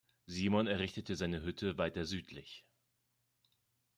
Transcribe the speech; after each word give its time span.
Simon 0.27 0.65
errichtete 0.65 1.15
seine 1.15 1.43
Hütte 1.43 1.77
weiter 1.77 2.05
südlich. 2.05 2.65